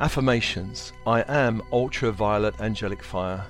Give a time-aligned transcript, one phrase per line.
[0.00, 3.46] Affirmations I am ultraviolet angelic fire.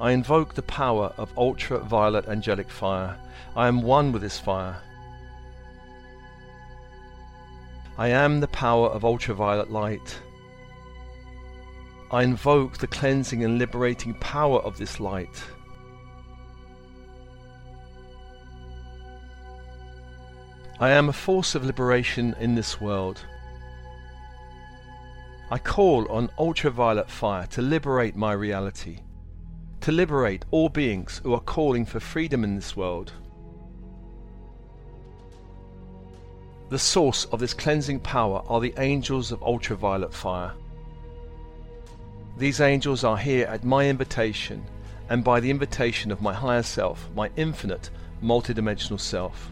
[0.00, 3.18] I invoke the power of ultraviolet angelic fire.
[3.56, 4.76] I am one with this fire.
[7.98, 10.20] I am the power of ultraviolet light.
[12.12, 15.42] I invoke the cleansing and liberating power of this light.
[20.84, 23.24] I am a force of liberation in this world.
[25.50, 28.98] I call on ultraviolet fire to liberate my reality,
[29.80, 33.12] to liberate all beings who are calling for freedom in this world.
[36.68, 40.52] The source of this cleansing power are the angels of ultraviolet fire.
[42.36, 44.62] These angels are here at my invitation
[45.08, 47.88] and by the invitation of my higher self, my infinite
[48.22, 49.50] multidimensional self.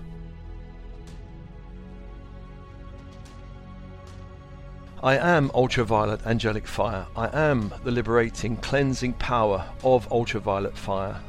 [5.05, 7.05] I am ultraviolet angelic fire.
[7.17, 11.20] I am the liberating, cleansing power of ultraviolet fire.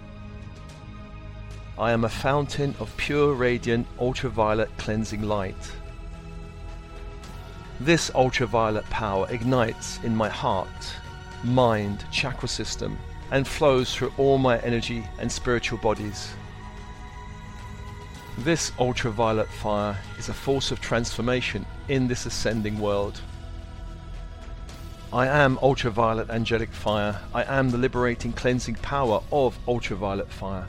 [1.80, 5.72] I am a fountain of pure, radiant, ultraviolet cleansing light.
[7.80, 10.94] This ultraviolet power ignites in my heart,
[11.44, 12.96] mind, chakra system,
[13.32, 16.36] and flows through all my energy and spiritual bodies.
[18.38, 23.20] This ultraviolet fire is a force of transformation in this ascending world.
[25.14, 27.22] I am ultraviolet angelic fire.
[27.36, 30.66] I am the liberating cleansing power of ultraviolet fire.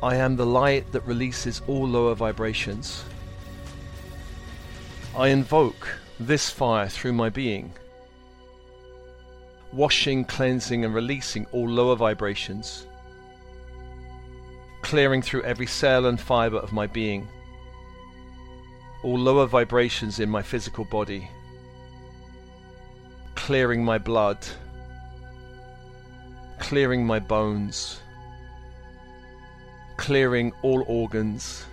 [0.00, 3.02] I am the light that releases all lower vibrations.
[5.16, 7.72] I invoke this fire through my being,
[9.72, 12.86] washing, cleansing, and releasing all lower vibrations,
[14.82, 17.26] clearing through every cell and fiber of my being,
[19.02, 21.28] all lower vibrations in my physical body
[23.48, 24.36] clearing my blood,
[26.58, 28.02] clearing my bones,
[29.96, 31.64] clearing all organs.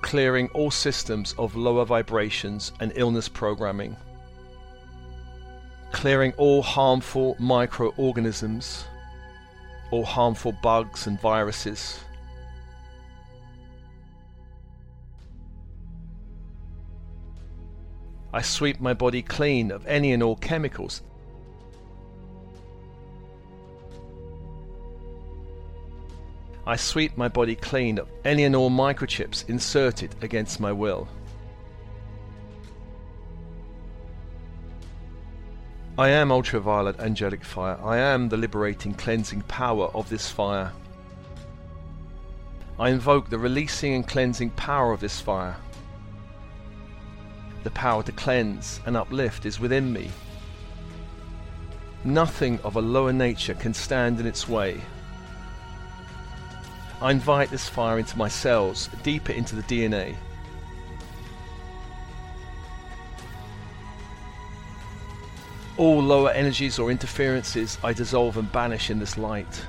[0.00, 3.96] Clearing all systems of lower vibrations and illness programming.
[5.90, 8.84] Clearing all harmful microorganisms,
[9.90, 11.98] all harmful bugs and viruses
[18.32, 21.02] I sweep my body clean of any and all chemicals.
[26.66, 31.08] I sweep my body clean of any and all microchips inserted against my will.
[35.98, 37.78] I am ultraviolet angelic fire.
[37.82, 40.72] I am the liberating, cleansing power of this fire.
[42.78, 45.56] I invoke the releasing and cleansing power of this fire.
[47.62, 50.10] The power to cleanse and uplift is within me.
[52.04, 54.80] Nothing of a lower nature can stand in its way.
[57.02, 60.16] I invite this fire into my cells, deeper into the DNA.
[65.76, 69.64] All lower energies or interferences I dissolve and banish in this light.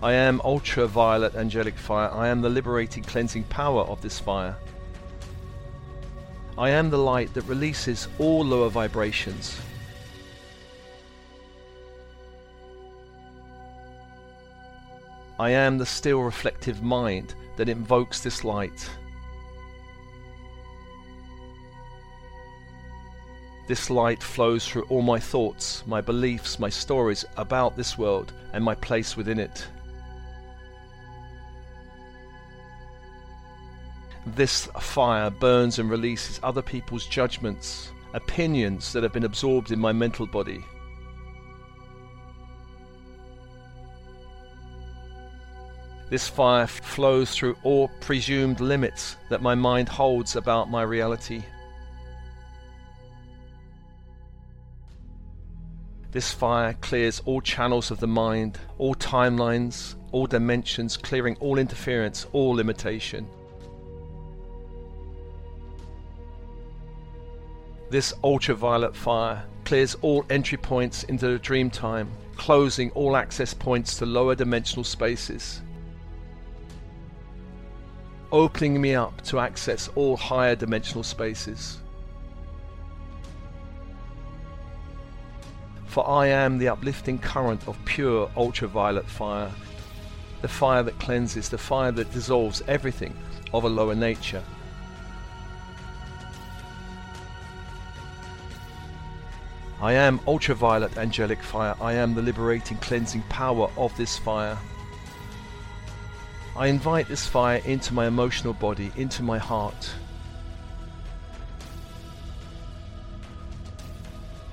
[0.00, 2.10] I am ultraviolet angelic fire.
[2.10, 4.56] I am the liberating, cleansing power of this fire.
[6.56, 9.60] I am the light that releases all lower vibrations.
[15.40, 18.88] I am the still reflective mind that invokes this light.
[23.66, 28.64] This light flows through all my thoughts, my beliefs, my stories about this world, and
[28.64, 29.66] my place within it.
[34.34, 39.92] This fire burns and releases other people's judgments, opinions that have been absorbed in my
[39.92, 40.64] mental body.
[46.10, 51.42] This fire flows through all presumed limits that my mind holds about my reality.
[56.10, 62.26] This fire clears all channels of the mind, all timelines, all dimensions, clearing all interference,
[62.32, 63.28] all limitation.
[67.90, 73.96] This ultraviolet fire clears all entry points into the dream time, closing all access points
[73.98, 75.62] to lower dimensional spaces,
[78.30, 81.78] opening me up to access all higher dimensional spaces.
[85.88, 89.50] for I am the uplifting current of pure ultraviolet fire,
[90.42, 93.16] the fire that cleanses, the fire that dissolves everything
[93.52, 94.44] of a lower nature.
[99.80, 101.74] I am ultraviolet angelic fire.
[101.80, 104.58] I am the liberating, cleansing power of this fire.
[106.56, 109.90] I invite this fire into my emotional body, into my heart.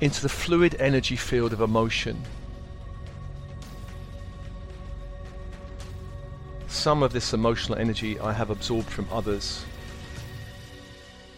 [0.02, 2.22] into the fluid energy field of emotion.
[6.68, 9.66] Some of this emotional energy I have absorbed from others.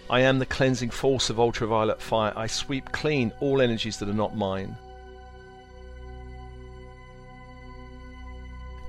[0.10, 2.32] I am the cleansing force of ultraviolet fire.
[2.36, 4.78] I sweep clean all energies that are not mine.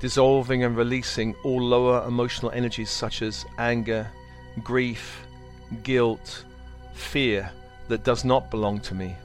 [0.01, 4.09] Dissolving and releasing all lower emotional energies such as anger,
[4.63, 5.27] grief,
[5.83, 6.45] guilt,
[6.95, 7.51] fear
[7.89, 9.17] that does not belong to me.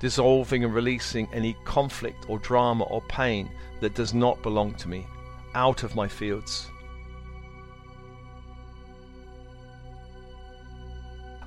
[0.00, 3.50] dissolving and releasing any conflict or drama or pain
[3.80, 5.04] that does not belong to me
[5.54, 6.70] out of my fields.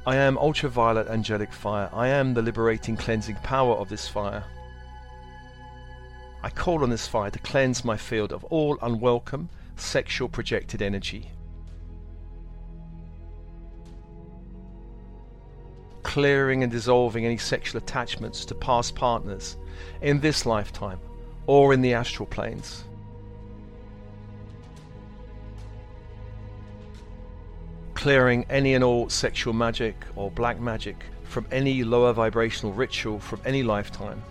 [0.05, 1.89] I am ultraviolet angelic fire.
[1.93, 4.43] I am the liberating cleansing power of this fire.
[6.43, 11.31] I call on this fire to cleanse my field of all unwelcome sexual projected energy.
[16.11, 19.55] clearing and dissolving any sexual attachments to past partners
[20.01, 20.99] in this lifetime
[21.47, 22.83] or in the astral planes.
[28.01, 33.39] Clearing any and all sexual magic or black magic from any lower vibrational ritual from
[33.45, 34.23] any lifetime.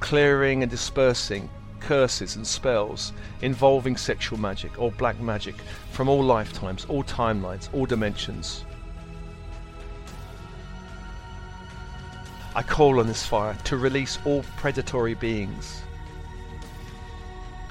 [0.00, 1.48] Clearing and dispersing
[1.80, 5.54] curses and spells involving sexual magic or black magic
[5.92, 8.66] from all lifetimes, all timelines, all dimensions.
[12.54, 15.80] I call on this fire to release all predatory beings,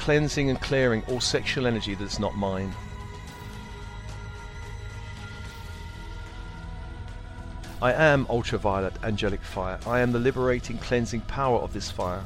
[0.02, 2.74] cleansing and clearing all sexual energy that is not mine.
[7.84, 9.80] I am ultraviolet angelic fire.
[9.86, 12.24] I am the liberating, cleansing power of this fire.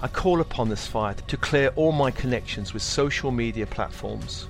[0.00, 4.48] I call upon this fire to clear all my connections with social media platforms.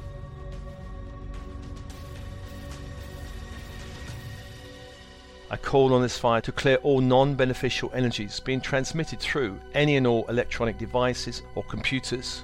[5.50, 10.06] I call on this fire to clear all non-beneficial energies being transmitted through any and
[10.06, 12.42] all electronic devices or computers.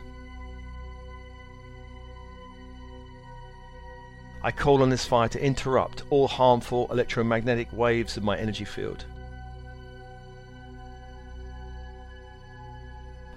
[4.42, 9.04] I call on this fire to interrupt all harmful electromagnetic waves of my energy field.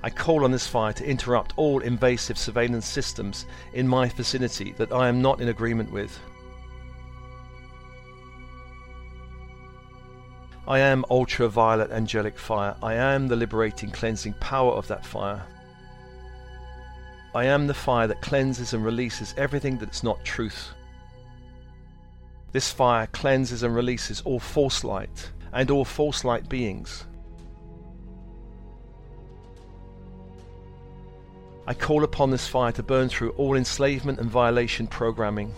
[0.01, 4.93] I call on this fire to interrupt all invasive surveillance systems in my vicinity that
[4.93, 6.17] I am not in agreement with.
[10.67, 12.75] I am ultraviolet angelic fire.
[12.83, 15.41] I am the liberating, cleansing power of that fire.
[17.33, 20.69] I am the fire that cleanses and releases everything that's not truth.
[22.51, 27.05] This fire cleanses and releases all false light and all false light beings.
[31.65, 35.53] I call upon this fire to burn through all enslavement and violation programming.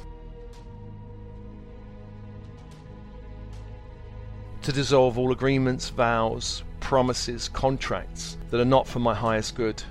[4.69, 9.81] To dissolve all agreements, vows, promises, contracts that are not for my highest good.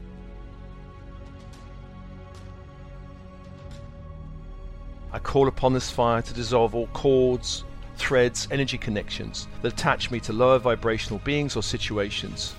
[5.13, 7.65] I call upon this fire to dissolve all cords,
[7.97, 12.55] threads, energy connections that attach me to lower vibrational beings or situations.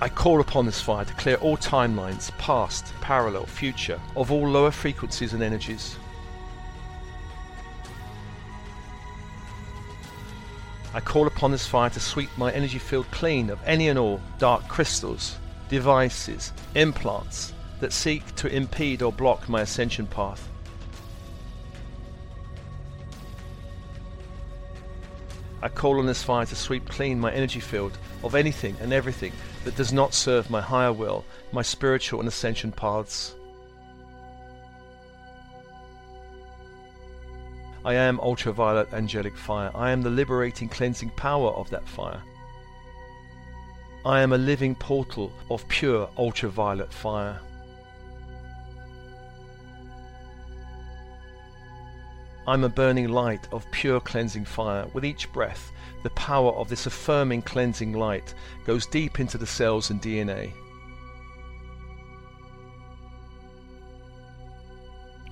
[0.00, 4.70] I call upon this fire to clear all timelines, past, parallel, future, of all lower
[4.70, 5.96] frequencies and energies.
[10.92, 14.20] I call upon this fire to sweep my energy field clean of any and all
[14.38, 20.48] dark crystals, devices, implants that seek to impede or block my ascension path.
[25.62, 29.32] I call on this fire to sweep clean my energy field of anything and everything
[29.64, 33.34] that does not serve my higher will, my spiritual and ascension paths.
[37.84, 39.70] I am ultraviolet angelic fire.
[39.74, 42.22] I am the liberating, cleansing power of that fire.
[44.04, 47.40] I am a living portal of pure ultraviolet fire.
[52.46, 54.86] I'm a burning light of pure cleansing fire.
[54.92, 55.72] With each breath,
[56.02, 58.34] the power of this affirming cleansing light
[58.66, 60.52] goes deep into the cells and DNA.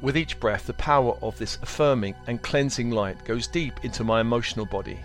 [0.00, 4.21] With each breath, the power of this affirming and cleansing light goes deep into my
[4.21, 4.99] emotional body.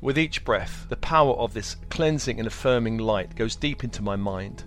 [0.00, 4.16] With each breath, the power of this cleansing and affirming light goes deep into my
[4.16, 4.64] mind.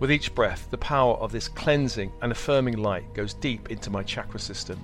[0.00, 4.02] With each breath, the power of this cleansing and affirming light goes deep into my
[4.02, 4.78] chakra system.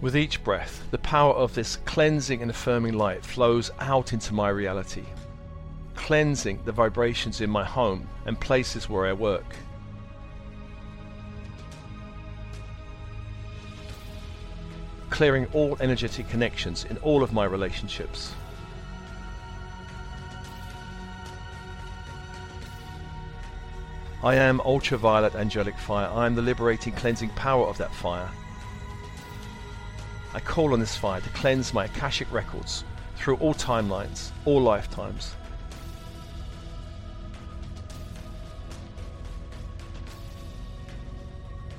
[0.00, 4.48] With each breath, the power of this cleansing and affirming light flows out into my
[4.48, 5.02] reality,
[5.96, 9.56] cleansing the vibrations in my home and places where I work.
[15.10, 18.32] Clearing all energetic connections in all of my relationships.
[24.22, 26.08] I am ultraviolet angelic fire.
[26.08, 28.30] I am the liberating, cleansing power of that fire.
[30.34, 32.84] I call on this fire to cleanse my Akashic records
[33.16, 35.34] through all timelines, all lifetimes.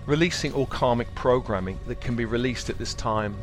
[0.05, 3.35] Releasing all karmic programming that can be released at this time.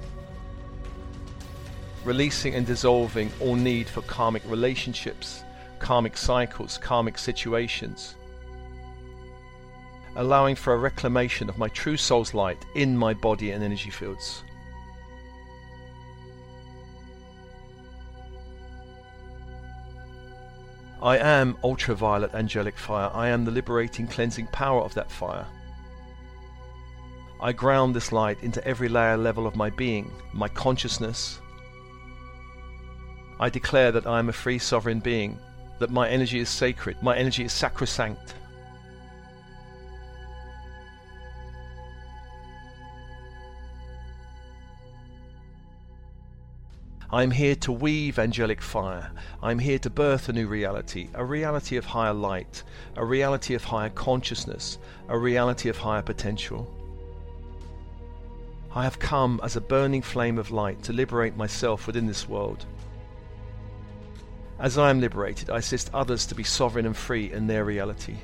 [2.04, 5.44] Releasing and dissolving all need for karmic relationships,
[5.78, 8.16] karmic cycles, karmic situations
[10.16, 14.42] allowing for a reclamation of my true soul's light in my body and energy fields.
[21.06, 23.12] I am ultraviolet angelic fire.
[23.14, 25.46] I am the liberating, cleansing power of that fire.
[27.40, 31.38] I ground this light into every layer level of my being, my consciousness.
[33.38, 35.38] I declare that I am a free sovereign being,
[35.78, 38.34] that my energy is sacred, my energy is sacrosanct.
[47.10, 49.12] I am here to weave angelic fire.
[49.40, 52.64] I am here to birth a new reality, a reality of higher light,
[52.96, 56.68] a reality of higher consciousness, a reality of higher potential.
[58.75, 62.66] I have come as a burning flame of light to liberate myself within this world.
[64.58, 68.16] As I am liberated, I assist others to be sovereign and free in their reality.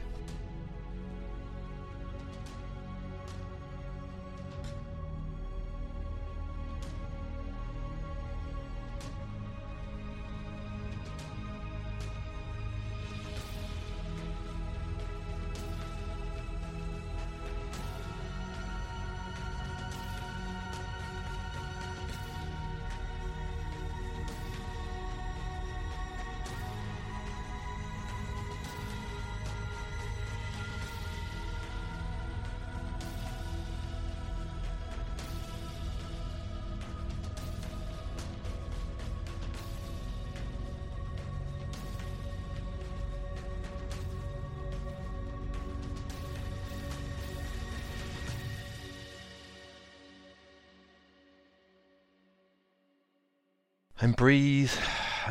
[54.02, 54.72] And breathe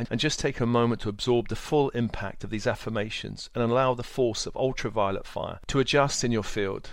[0.10, 3.94] and just take a moment to absorb the full impact of these affirmations and allow
[3.94, 6.90] the force of ultraviolet fire to adjust in your field.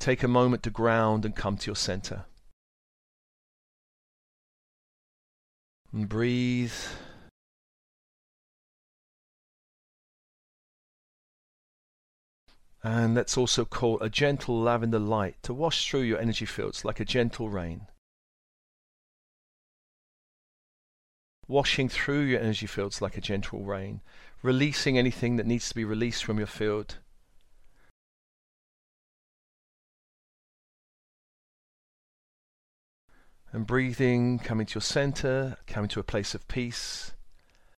[0.00, 2.24] Take a moment to ground and come to your center.
[5.92, 6.72] And breathe.
[12.82, 16.98] And let's also call a gentle lavender light to wash through your energy fields like
[16.98, 17.86] a gentle rain.
[21.48, 24.02] Washing through your energy fields like a gentle rain,
[24.42, 26.98] releasing anything that needs to be released from your field.
[33.50, 37.12] And breathing, coming to your center, coming to a place of peace.